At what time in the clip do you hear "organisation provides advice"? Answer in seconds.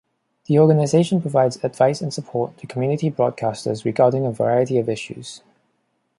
0.57-2.01